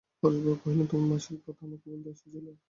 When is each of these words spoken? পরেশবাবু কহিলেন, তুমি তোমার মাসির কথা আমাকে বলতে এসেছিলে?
পরেশবাবু 0.23 0.57
কহিলেন, 0.61 0.77
তুমি 0.81 0.89
তোমার 0.91 1.07
মাসির 1.11 1.39
কথা 1.45 1.61
আমাকে 1.65 1.85
বলতে 1.91 2.09
এসেছিলে? 2.09 2.51